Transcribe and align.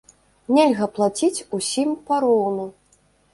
Нельга 0.57 0.87
плаціць 0.95 1.45
усім 1.59 1.93
пароўну. 2.09 2.67